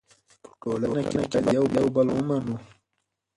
[0.43, 1.65] په ټولنه کې باید یو
[1.95, 2.55] بل ومنو.